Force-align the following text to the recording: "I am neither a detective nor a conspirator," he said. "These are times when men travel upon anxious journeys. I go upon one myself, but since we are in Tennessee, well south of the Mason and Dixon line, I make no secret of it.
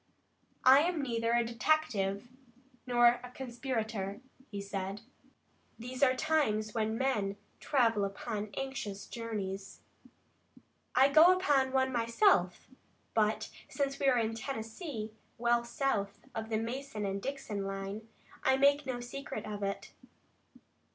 "I 0.65 0.79
am 0.79 0.99
neither 1.03 1.33
a 1.33 1.45
detective 1.45 2.27
nor 2.87 3.19
a 3.23 3.29
conspirator," 3.29 4.19
he 4.49 4.59
said. 4.59 5.01
"These 5.77 6.01
are 6.01 6.15
times 6.15 6.73
when 6.73 6.97
men 6.97 7.37
travel 7.59 8.03
upon 8.03 8.49
anxious 8.57 9.05
journeys. 9.05 9.81
I 10.95 11.07
go 11.09 11.31
upon 11.37 11.71
one 11.71 11.91
myself, 11.93 12.67
but 13.13 13.51
since 13.69 13.99
we 13.99 14.07
are 14.07 14.17
in 14.17 14.33
Tennessee, 14.33 15.11
well 15.37 15.63
south 15.63 16.17
of 16.33 16.49
the 16.49 16.57
Mason 16.57 17.05
and 17.05 17.21
Dixon 17.21 17.65
line, 17.67 18.07
I 18.43 18.57
make 18.57 18.87
no 18.87 19.01
secret 19.01 19.45
of 19.45 19.61
it. 19.61 19.91